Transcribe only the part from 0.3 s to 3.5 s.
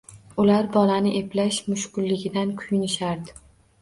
Ular bolani eplash mushkulligidan kuyinishardi.